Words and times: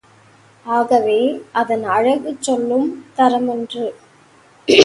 ஆகவே 0.65 1.17
அதன் 1.51 1.83
அழகு 1.83 2.35
சொல்லும் 2.39 3.05
தரமன்று. 3.17 3.85